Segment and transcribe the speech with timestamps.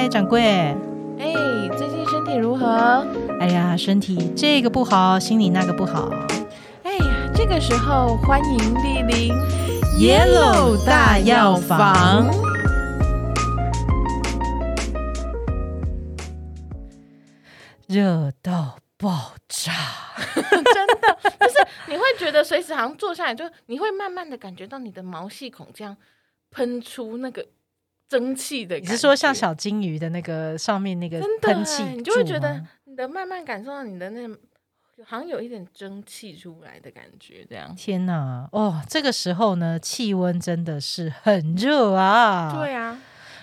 [0.00, 0.42] 嗨，掌柜。
[1.18, 1.34] 哎，
[1.76, 3.06] 最近身体如何？
[3.38, 6.08] 哎呀，身体这个不好，心里那个不好。
[6.82, 9.34] 哎呀，这个时候欢迎莅临
[9.98, 12.30] Yellow 大药房，
[17.86, 19.70] 热到爆炸。
[20.34, 21.56] 真的，就是
[21.88, 25.94] 你会觉得随时好像坐下来，就你会慢慢的感觉到你的毛细孔这样
[26.50, 27.44] 喷出那个
[28.10, 28.90] 蒸汽的感觉。
[28.90, 34.28] 你是说像小金鱼的那个上面那个喷气哎，你就会柱觉得你的慢慢感受到你的那
[35.06, 37.72] 好像有一点蒸汽出来的感觉，这样。
[37.76, 42.52] 天哪，哦，这个时候呢，气温真的是很热啊。
[42.54, 43.00] 对啊，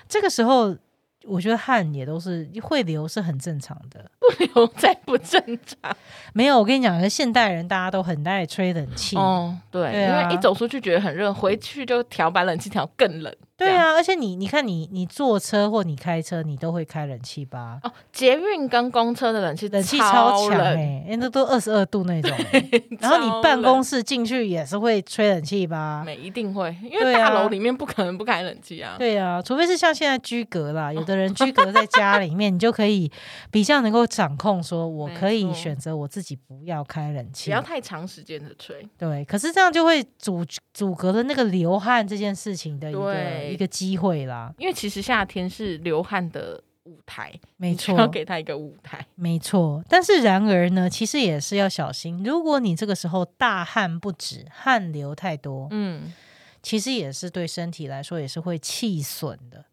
[0.09, 0.75] 这个时候
[1.23, 4.11] 我觉得汗也都是会流，是很正常的。
[4.19, 5.95] 不流才不正常。
[6.33, 9.15] 没有，我跟你讲，现代人大家都很爱吹冷气。
[9.15, 13.35] 哦，对，因为一走出去觉得很热，回去就调把冷气调更冷。
[13.57, 17.79] 对啊，而且你你看你你坐车或你开车，你都会开冷气吧？
[17.83, 20.77] 哦，捷运跟公车的冷气冷气超超强哎、冷，
[21.07, 26.03] 欸，那都二十二度那种欸、 然后你办公室进去也是会吹冷气吧？
[26.05, 28.95] 没一定会，因为大楼里面不可能不开冷气啊。
[28.99, 33.11] 对啊，除非是像现在居隔啦，有的人居隔在家里面，你就可以
[33.49, 39.25] 比较能够掌控，说我可以选择我自己不要开冷气不要，太长时间的吹，对。
[39.25, 44.53] 可是这样就会阻阻隔了那个流汗这件事情的一个对一个机会啦。
[44.57, 49.05] 因为其实夏天是流汗的舞台，没错要，给他一个舞台。
[49.15, 52.23] 没错，但是然而呢，其实也是要小心。
[52.23, 56.13] 如果你这个时候大汗不止，汗流太多，嗯，
[56.61, 59.65] 其实也是对身体来说也是会气损的。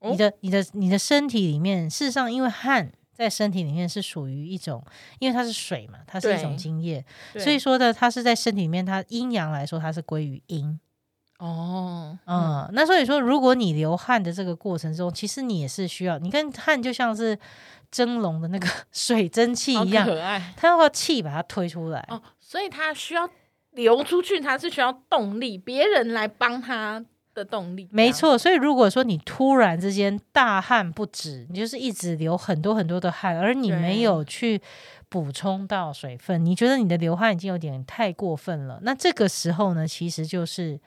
[0.00, 4.84] 哦你的、你的、你的身体里面，事实上，因为汗在身体里面是属于一种，
[5.18, 7.04] 因为它是水嘛，它是一种对精液，
[7.38, 10.78] 所以说呢，它是在身体里面，它阴阳来说，它是归于阴。
[11.46, 17.38] 哦，嗯，那所以说，如果你流汗的这个过程中，其实你也是需要，你看汗就像是
[17.90, 22.02] 蒸笼的那个 水蒸气一样，可爱它要靠气把它推出来。
[22.08, 23.28] 哦，所以它需要
[23.72, 27.04] 流出去，它是需要动力，别人来帮它
[27.34, 27.88] 的动力。
[27.92, 34.62] 没，错，所以如果说你突然之间大汗不止，你就是一直流很多很多的汗，而你没有去
[35.10, 40.80] 补充到水分，你觉得你的流汗已经有点太过分了，那这个时候呢，其实就是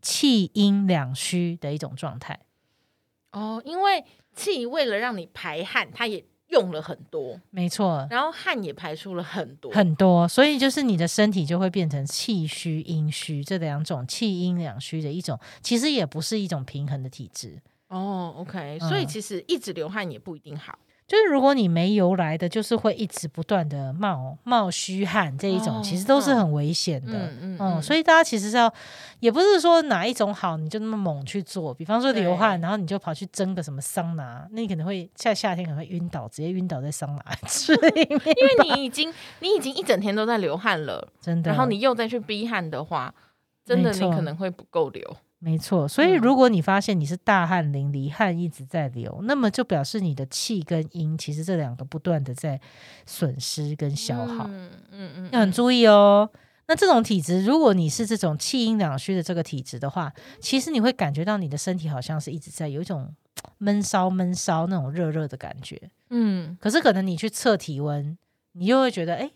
[0.00, 2.40] 气阴两虚的一种状态。
[3.32, 17.60] 哦，因为气为了让你排汗，它也用了很多，没错，然后汗也排出了很多，很多，所以就是你的身体就会变成气虚、阴虚这两种气阴两虚的一种，其实也不是一种平衡的体质。
[17.86, 20.76] 哦，OK，所以嗯其实一直流汗也不一定好。
[21.10, 27.28] 就是如果你没由来的，就是会一直不断的冒冒虚汗这一种，哦其实都是很危险的。
[27.42, 28.72] 嗯嗯所以大家其实是要，
[29.18, 41.50] 也不是说哪一种好你就那么猛去做，比方说流汗，然后你就跑去蒸个什么桑拿，那你可能会在夏天可能会晕倒，直接晕倒在桑拿室里面，因为你已经你已经一整天都在流汗了，真的。
[41.50, 43.12] 然后你又再去逼汗的话，
[43.64, 45.16] 真的你可能会不够流。
[45.42, 52.60] 没错，所以嗯如果你发现你是大汗淋漓，汗一直在流，那么就表示你的气跟阴其实这两个不断的在
[53.06, 54.44] 损失跟消耗。
[54.48, 56.30] 嗯嗯嗯，要很注意哦。
[56.68, 63.12] 那这种体质，如果你是这种气阴两虚的这个体质的话，其实你会感觉到你的身体好像是一直在有一种
[63.58, 65.90] 闷烧闷烧那种热热的感觉。
[66.10, 68.16] 嗯，可是可能你去测体温，
[68.52, 69.30] 你又会觉得，哎、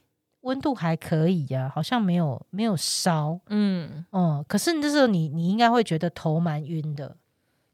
[0.44, 3.38] 温度还可以呀、好像没有没有烧。
[3.48, 7.16] 嗯嗯，可是那时候你你应该会觉得头蛮晕的，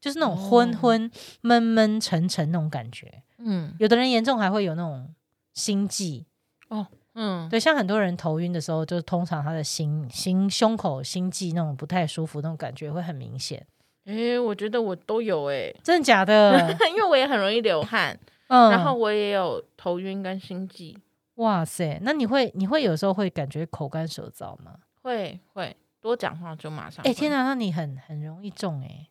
[0.01, 1.11] 就是那种哦昏昏
[1.43, 3.23] 闷闷沉沉那种感觉。
[3.39, 5.13] 嗯有的人严重还会有那种
[5.55, 6.27] 心悸
[6.69, 13.67] 哦，嗯，对，像很多人头晕的时候，就是通常他的心心胸口心悸那种不太舒服那种感觉会很明显。
[14.05, 16.77] 诶，我觉得我都有诶，真的假的？
[16.91, 20.97] 因为我也很容易流汗，嗯，然后我也有头晕跟心悸，
[21.41, 24.73] 哇塞，那你会你会有时候会感觉口干舌燥吗？
[25.03, 27.05] 会会多讲话就马上。
[27.05, 27.31] 哎、天！
[27.31, 29.09] 哪，那你很很容易中哎、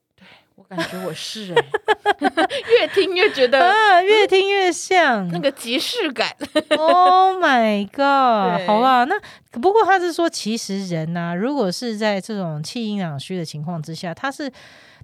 [0.55, 1.65] 我感觉我是诶，
[2.79, 5.27] 越听越觉得 啊，越听越像。
[5.29, 6.35] 那个即视感。
[6.77, 8.67] Oh my god！
[8.67, 9.15] 好吧，那
[9.59, 14.51] 不过他是说，其实人呐、如果是在这种气阴两虚的情况之下，他是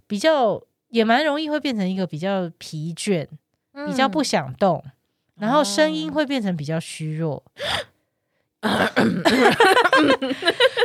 [0.05, 3.27] 比较也蛮容易会变成一个比较疲倦，
[3.87, 4.83] 比较不嗯想动，
[5.39, 7.43] 然后声音哦会变成比较虚弱。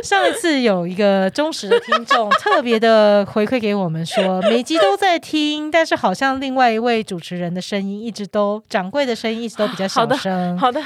[0.03, 10.55] 上一次有一个忠实的听众特别的回馈给我们说， 每集都在听，但是好像另外一位主持人的声音一直都掌柜的声音一直都比较小声。
[10.59, 10.79] 好的，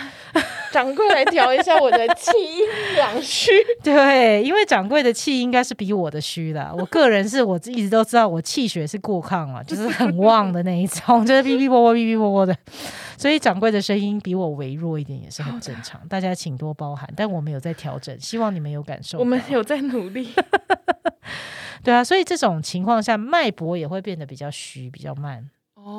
[0.71, 2.61] 掌柜来调一下我的气音
[2.95, 3.51] 两虚。
[3.83, 6.73] 对，因为掌柜的气应该是比我的虚的。
[6.77, 12.55] 我个人是我一直都知道我气血是过亢了，就是很旺的那一种，就是哔哔啵啵哔哔啵啵的。
[13.17, 17.11] 所以掌柜的声音比我微弱一点也是很正常，大家请多包涵。
[17.15, 19.19] 但我们有在调整，希望你们有感受。
[19.19, 20.29] 我们有在努力。
[21.83, 25.49] 对啊，所以这种情况下，脉搏也会变得比较虚、比较慢、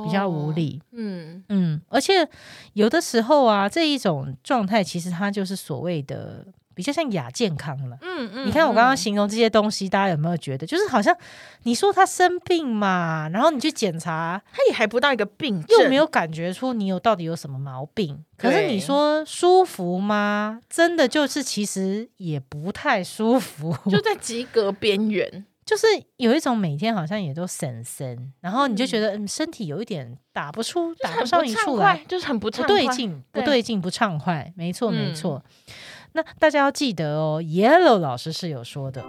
[0.05, 0.83] 比较无力。
[0.93, 2.29] 嗯嗯，而且
[2.73, 6.47] 有的时候啊，这一种状态其实它就是所谓的。
[6.77, 11.17] 比较像亚健康了，嗯嗯，你看我刚刚形容这些东西，大家有没有觉得，就是好像
[11.63, 18.23] 你说他生病嘛，然后你去检查，他也还不到一个病，又没有感觉出你有到底有什么毛病。
[18.37, 20.61] 可是你说舒服吗？
[20.69, 25.87] 真的就是其实也不太舒服，就在及格边缘， 就是
[26.19, 35.43] 有一种每天好像也都神神，然后你就觉得嗯身体有一点打不出，打不上一处来，就是很不不对劲，不对劲，不畅快，没错没错。
[36.17, 39.05] 那大家要记得哦，Yellow 老师是有说的，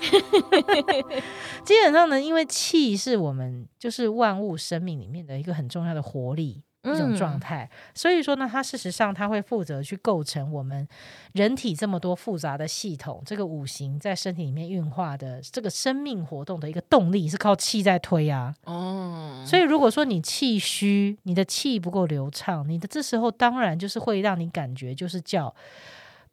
[1.62, 10.88] 基本上呢，因为气是我们就是万物生命里面的一个很重要的活力一种状态，所以说呢，它事实上它会负责去构成我们
[11.32, 18.54] 人体这么多复杂的系统，这个五行在身体里面运化的这个生命活动的一个动力是靠气在推啊。
[18.64, 25.54] 哦，所以如果说你气虚，你的气不够流畅，你的这时候当然就是会让你感觉就是叫。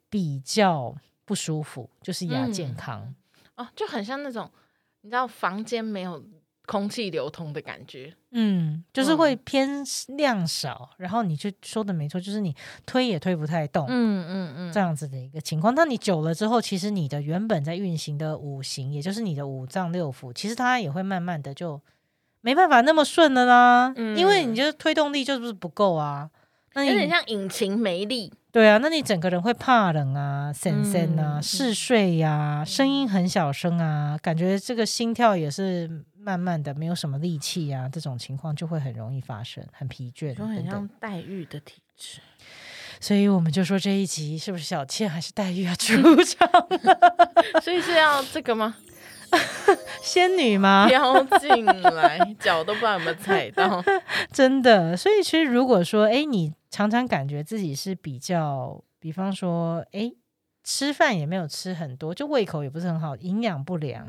[0.08, 0.94] 比较
[1.24, 3.14] 不舒服，就是亚健康。
[3.56, 4.50] 哦，就很像那种
[5.00, 6.22] 你知道房间没有
[6.66, 9.84] 空气流通的感觉，嗯，就是会偏
[10.16, 12.54] 量少，然后你就说的没错，就是你
[12.84, 15.74] 推也推不太动，嗯嗯嗯，这样子的一个情况。
[15.74, 21.80] 那你久了之后，其实你的原本在运行的五行，也就是你的五脏六腑，其实它也会慢慢的就
[22.40, 26.28] 没办法那么顺了啦，嗯因为你就是推动力就是不够啊，
[26.74, 28.32] 那有点像引擎没力。
[28.56, 42.20] 对啊，那你整个人会怕冷啊、神神啊、嗜睡呀，声音很小声啊，感觉这个心跳也是慢慢的，没有什么力气啊，这种情况就会很容易发生，很疲倦，就很像黛玉的体质。
[42.98, 45.94] 所以我们就说这一集是不是小倩还是黛玉要出
[46.24, 46.48] 场？
[47.62, 48.74] 所以是要这个吗？
[50.00, 50.86] 仙女吗？
[50.88, 53.84] 飘进来， 脚都不知道有没有踩到。
[54.32, 56.54] 真的，所以其实如果说，哎，你。
[56.70, 60.12] 常常感觉自己是比较，比方说，哎，
[60.64, 64.06] 吃饭也没有吃很多，就胃口也不是很好，营养不良，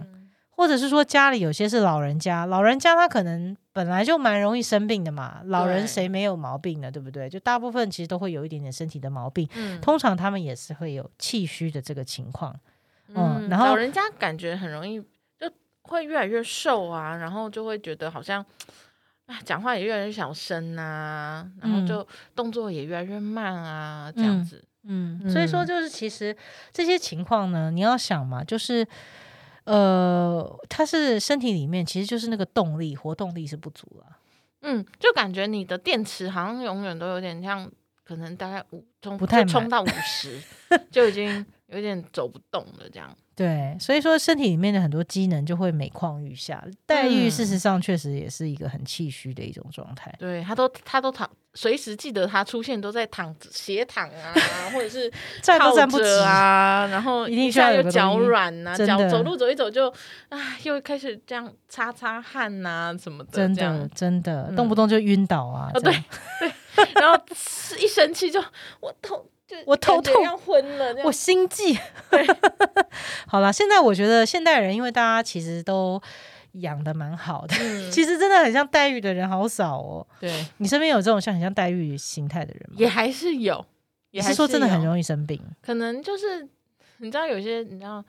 [0.50, 6.92] 或者是说家里有些是老人家，老人家他可能本来就蛮容易生病的嘛，老人谁没有毛病呢？
[6.92, 7.30] 对不对？
[7.30, 9.48] 就大部分其实都会有一点点身体的毛病，
[9.82, 12.60] 通常他们也是会有气虚的这个情况，
[13.10, 15.00] 嗯，然后老人家感觉很容易
[15.40, 15.48] 就
[15.84, 18.44] 会越来越瘦啊，然后就会觉得好像。
[19.28, 24.64] 啊，讲话也越来越小声啊，然后就动作也越来越慢啊，这样子。
[24.84, 26.36] 嗯，所以说就是其实
[26.72, 28.88] 这些情况呢，你要想嘛，就是
[29.66, 34.18] 呃，他是身体里面其实就是那个动力活动力是不足了。
[34.62, 37.70] 嗯，就感觉你的电池好像永远都有点像，
[38.06, 40.42] 可能大概五充不太充到 五十
[40.90, 43.14] 就已经有点走不动了这样。
[43.38, 46.62] 对，所以说身体里面的很多机能就会每况愈下。
[46.88, 50.12] 黛玉事实上确实也是一个很气虚的一种状态。
[50.18, 54.34] 对，他都他都躺，随时记得他出现都在躺斜躺啊，
[54.74, 55.12] 或者是
[55.44, 59.88] 站都站不直啊，然后一下又脚软啊，脚走路走一走就
[60.30, 65.70] 啊，又开始这样擦擦汗呐什么的，真的真的动不动就晕倒啊。
[65.76, 65.94] 对
[66.40, 67.24] 对，然后
[67.80, 68.44] 一生气就
[68.80, 69.30] 我头。
[69.48, 71.74] 就我头痛要昏了，我心悸。
[73.28, 76.02] 好了，现在我觉得现代人，因为大家其实都
[76.54, 77.56] 养的蛮好的，
[77.92, 80.08] 其实真的很像黛玉的人好少哦。
[80.20, 82.76] 对你身边有这种像很像黛玉心态的人吗？
[82.78, 83.64] 也还是有，
[84.12, 85.42] 也是说真的很容易生病。
[85.62, 86.48] 可能就是
[86.98, 88.04] 你知道有些你知道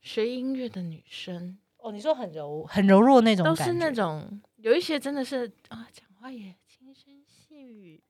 [0.00, 8.02] 学音乐的女生哦，你说很柔很柔弱那种，都是那种有一些真的是啊，讲话也轻声细语。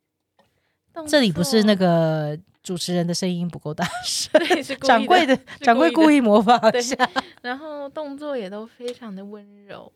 [1.08, 2.38] 这里不是那个。
[2.62, 4.30] 主持人的声音不够大声，
[4.82, 6.96] 掌柜的，掌柜故意模仿一下，
[7.42, 9.92] 然后动作也都非常的温柔，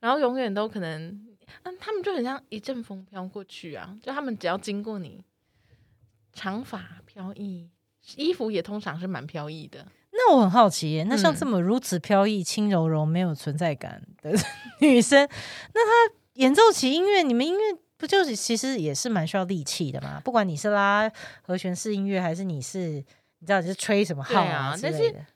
[0.00, 1.26] 然后永远都可能，
[1.64, 5.22] 嗯，他们就很像一阵风飘过去啊，就他们只要经过你，
[6.32, 7.68] 长发飘逸，
[8.16, 9.86] 衣服也通常是蛮飘逸的。
[10.12, 14.32] 那我很好奇，那像这么如此飘逸、轻柔柔、没有存在感的
[14.80, 15.28] 女生，
[15.74, 17.78] 那她演奏起音乐，你们音乐？
[17.96, 20.20] 不就是其实也是蛮需要力气的嘛？
[20.24, 21.10] 不管你是拉
[21.42, 23.04] 和弦式音乐，还是你是
[23.38, 25.26] 你知道你是吹什么号对啊但是之类的。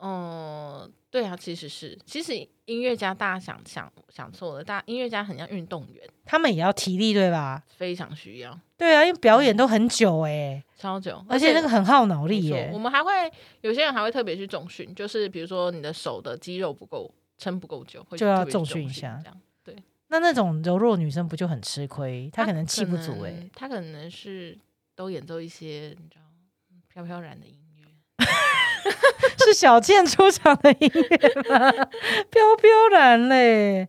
[0.00, 2.32] 嗯，对啊，其实是，其实
[2.66, 7.60] 音乐家大家想想想错了，大家音乐家很像运动员，他们也要体力对吧？
[7.76, 13.10] 非常需要，对啊，因为表演都很久哎、超久，而且那个很耗脑力耶、我们还会
[13.62, 19.40] 有些人还会特别去重训，就是比如说你的手的肌肉不够撑不够久，会就要重训一下这样。
[20.08, 22.30] 那那种柔弱女生不就很吃亏？
[22.32, 24.58] 她可能气不足哎、能他可能是
[24.96, 26.22] 都演奏一些你知道
[26.92, 27.84] 飘飘然的音乐，
[29.44, 31.70] 是小倩出场的音乐吗？
[32.30, 33.86] 飘飘然嘞。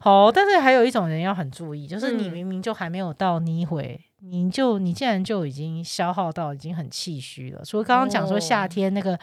[0.00, 7.64] 好，但是还有一种人要很注意，就是你嗯明明就还没有到泥毁，你就你竟然就已经消耗到已经很气虚了。
[7.64, 9.16] 除了刚刚讲说夏哦天那个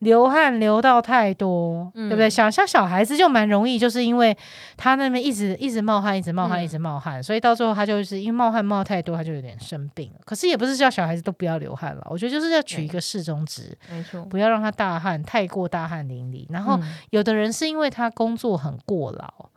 [0.00, 2.30] 流汗流到太多，对不对？
[2.30, 4.36] 想像像小孩子就蛮容易，就是因为
[4.76, 10.20] 他那边一直一直冒汗，一直冒汗，嗯一直冒汗，所以到最后他就是因为冒汗冒太多，他就有点生病了。
[10.24, 13.76] 可是也不是叫小孩子都不要流汗了，我觉得就是要取一个适中值。
[13.90, 14.24] 没错。
[14.26, 16.46] 不要让他大汗太过大汗淋漓。
[16.50, 19.48] 然后嗯有的人是因为他工作很过劳，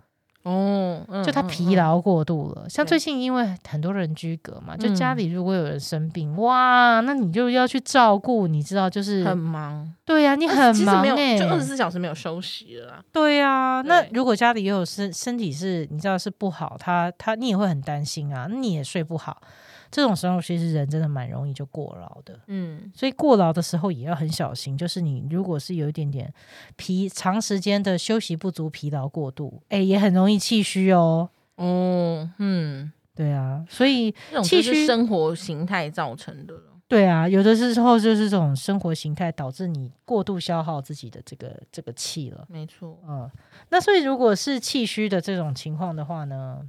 [0.44, 2.68] 哦，嗯就他嗯疲劳过度了。
[2.70, 13.04] 像最近因为很多人居隔嘛，就嗯家里如果有人生病，哇，那你就要去照顾，你知道就是嗯很忙，对呀、你而很其实没有就二十四小时没有休息了啦。
[13.12, 19.42] 对呀、那如果家里也有身身体是你知道是不好，他他你也会很担心啊，你也睡不好。
[19.92, 22.40] 这种时候其实人真的蛮容易就过劳的。
[22.48, 26.34] 嗯，所以过劳的时候也要很小心，就是你如果是有一点点
[26.78, 31.30] 疲长时间的休息不足、疲劳过度，哎、也很容易气虚哦。
[31.58, 36.62] 哦，嗯，对啊，所以这种气虚就是生活形态造成的了。
[36.88, 42.46] 对啊，有的时候就是这种生活形态导致你过度消耗自己的这个这个气了。
[42.50, 43.30] 没错，嗯，
[43.70, 46.60] 那所以如果是气虚的这种情况的话呢，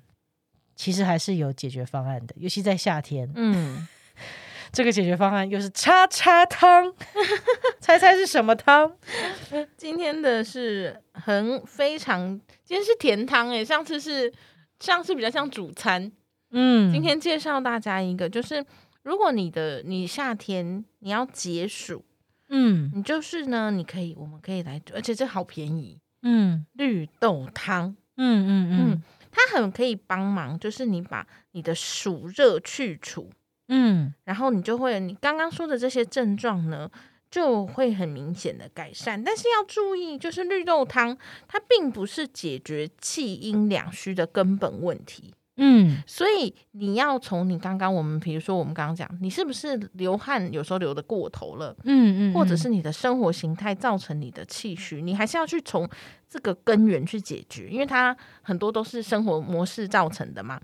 [0.76, 3.30] 其实还是有解决方案的，尤其在夏天。
[3.34, 3.86] 嗯，
[4.72, 6.92] 这个解决方案又是叉叉汤，
[7.80, 8.96] 猜猜是什么汤？
[9.76, 14.32] 今天的是很非常，今天是甜汤诶，上次是
[14.80, 16.10] 上次比较像主餐，
[16.50, 18.64] 嗯，今天介绍大家一个，就是
[19.02, 22.04] 如果你的你夏天你要解暑，
[22.48, 22.90] 嗯。
[22.94, 26.64] 你就是呢，你可以我们可以来，而且这好便宜，嗯。
[26.74, 28.68] 绿豆汤，嗯嗯。
[28.92, 29.02] 嗯
[29.32, 33.30] 它很可以帮忙，就是你把你的暑热去除，
[33.66, 36.88] 嗯然后你就会你刚刚说的这些症状呢。
[37.32, 41.16] 就会很明显的改善，但是要注意，就是绿豆汤
[41.48, 55.88] 它并不是解决气阴两虚的根本问题，嗯所以你要从你刚刚我们比如说我们刚刚讲，你是不是流汗有时候流的过头了，嗯嗯，或者是你的生活形态造成你的气虚，你还是要去从
[56.28, 60.60] 这个根源去解决，因为它很多都是生活模式造成的嘛。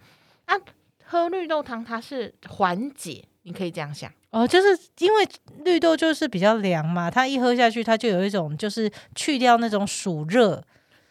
[0.47, 0.57] 啊，
[1.05, 4.11] 喝绿豆汤它是缓解，你可以这样想。
[4.31, 4.69] 哦，就是
[4.99, 5.29] 因为
[5.65, 10.63] 绿豆就是比较凉嘛，它一喝下去，它就有一种就是去掉那种暑热，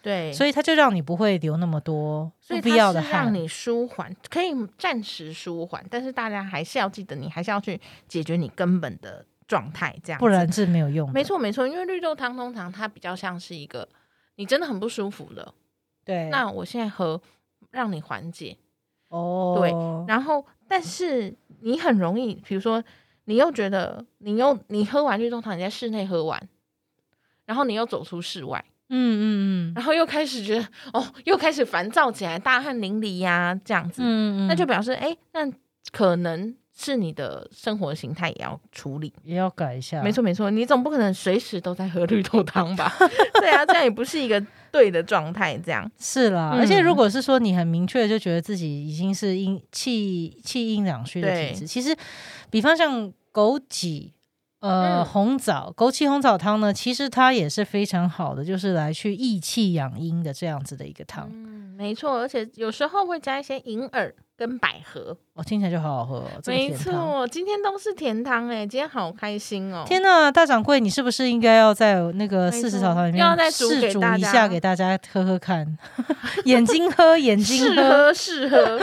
[0.07, 3.25] 对，所以它就让你不会流那么多不必要的汗。
[3.25, 11.13] 让你舒缓，可以暂时舒缓，但是大家还是要记得，你还是要去解决你根本的状态，这样不然是没有用的。
[11.13, 13.85] 没错没错，因为绿豆汤通常它比较像是一个
[14.37, 15.53] 你真的很不舒服了，
[16.05, 17.21] 对，那我现在喝
[17.71, 18.55] 让你缓解，
[19.09, 19.71] 哦，对
[20.07, 22.81] 然后但是你很容易，比如说
[23.25, 26.47] 你又觉得你又你喝完绿豆汤，你在室内喝完，
[27.43, 29.23] 然后你又走出室外，嗯嗯
[29.71, 35.41] 嗯然后又开始觉得哦，又开始烦躁起来，大汗淋漓呀、这样子，嗯嗯，那就表示哎，那
[35.91, 39.11] 可能是你的生活形态也要处理。
[39.23, 40.01] 也要改一下。
[40.03, 42.93] 没错没错，你总不可能随时都在喝绿豆汤吧？
[43.39, 44.41] 对啊，这样也不是一个
[44.71, 45.57] 对的状态。
[45.57, 51.95] 这样，是啦，嗯而且如果是说你很明确地就觉得自己已经是阴气气阴两虚的对体质，其实
[52.49, 54.11] 比方像枸杞。
[54.59, 61.29] 呃，嗯红枣枸杞红枣汤呢，其实它也是非常好的，就是来去益气养阴的这样子的一个汤。
[61.31, 65.17] 嗯，没错，而且有时候会加一些银耳跟百合。
[65.33, 66.27] 哦，听起来就好好喝哦。
[66.43, 66.93] 这个没甜汤。
[66.93, 69.83] 错，今天都是甜汤哎，今天好开心哦！
[69.87, 75.77] 天呐，大掌柜，你是不是应该要在那个没四十错草堂里面要再煮试煮给大家一下，给大家喝喝看？
[76.45, 77.89] 眼睛喝，眼睛适喝。
[77.89, 78.79] 喝适 喝，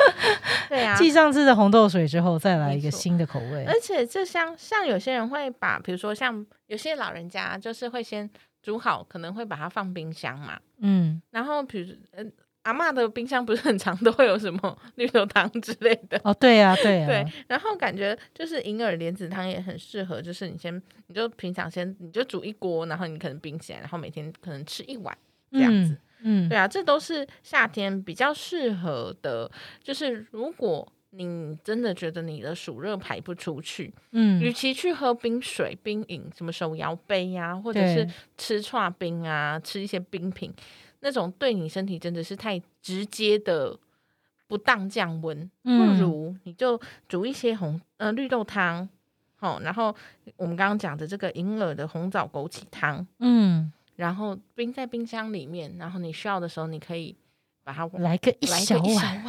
[0.69, 0.97] 对啊。
[0.97, 3.75] 继上次的红豆水之后，再来一个没错新的口味而。
[3.81, 8.29] 且这像像有些人会把，比如说像有些老人家就是会先
[8.63, 10.59] 煮好，可能会把它放冰箱嘛。
[10.81, 12.25] 嗯，然后比如呃
[12.65, 16.21] 阿嬷的冰箱不是很常都会有什么绿豆汤之类的。
[16.25, 20.75] 哦，对呀、对呀、对，然后感觉就是银耳莲子汤也很适合，就是你先，
[21.07, 25.17] 你就平常先，你就煮一锅，然后你可能冰起来，然后每天可能吃一碗
[25.53, 25.93] 这样子。
[26.23, 29.51] 嗯，嗯，对啊，这都是夏天比较适合的。
[29.83, 40.53] 就是如果你真的觉得你的暑热排不出去，嗯与嗯，其去喝冰水、冰饮，什么手摇杯呀、或者是吃串冰啊，吃一些冰品，
[41.05, 43.79] 那种对你身体真的是太直接的
[44.49, 45.99] 不当降温，不嗯。
[46.01, 48.89] 如你就煮一些红呃绿豆汤，
[49.37, 49.95] 好、然后
[50.37, 57.15] 我们刚刚讲的这个银耳的红枣枸杞汤，嗯，然后冰在冰箱里面，然后你需要的时候你可以
[57.63, 59.23] 把它来个一来小碗，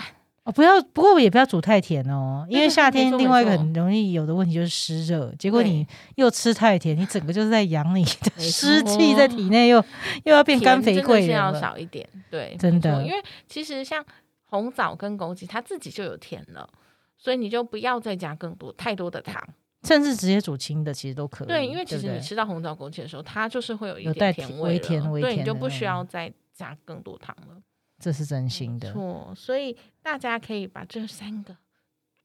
[0.45, 5.85] 哦，不要，不过也不要煮太甜哦，因为夏天另外一个很容易有的问题就是湿热，结果你
[6.17, 9.83] 又吃太甜，你整个就是在养你的湿气在体内又
[10.23, 11.59] 又要变干肥贵人了。
[11.59, 14.05] 少一点，对，真的因为其实像
[14.45, 16.69] 红枣跟枸杞，它自己就有甜了，
[17.17, 19.41] 所以你就不要再加更多太多的糖。
[19.87, 21.47] 甚至直接煮清的其实都可以。
[21.47, 27.55] 对，因为其实你吃到红枣枸杞的时候，它就是会有一点甜甜微甜微对，你就不需要再加更多糖了。
[27.99, 28.91] 这是真心的。
[28.91, 31.55] 错，所以大家可以把这三个，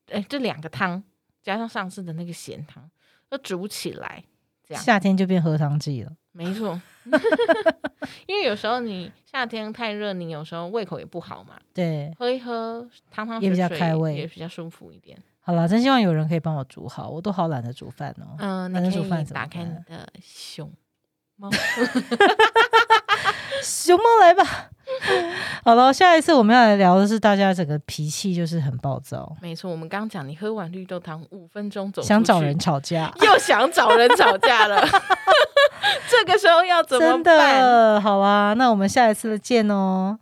[0.08, 1.02] 哎，这两个汤
[1.42, 2.90] 加上上次的那个咸汤，
[3.28, 4.24] 都煮起来。
[4.64, 6.12] 这样夏天就变喝汤季了。
[6.32, 6.80] 没错，
[8.26, 15.18] 因为有时候你夏天太热，你有时候胃口也不好嘛，对，喝一喝汤汤也比较开胃也比较舒服一点。
[15.40, 18.36] 好了，真希望有人可以帮我煮好，我都好懒得煮饭哦。
[18.38, 20.72] 嗯、那那煮你可以饭打开你的熊
[21.34, 21.50] 猫
[23.62, 24.44] 熊猫来吧。
[25.64, 33.12] 好了，下一次我们要来聊的是大家整个脾气就是很暴躁，没错，我们刚刚讲，你喝完绿豆汤五分钟走，想找人，吵架。
[33.22, 34.84] 又想找人吵架了，
[36.10, 37.60] 这个时候要怎么真办？
[37.62, 40.18] 的好啊，那我们下一次见哦。